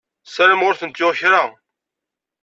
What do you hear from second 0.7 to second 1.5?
ten-yuɣ kra.